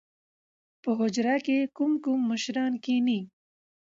[0.81, 3.19] په حجره کښې کوم کوم مشران کښېني؟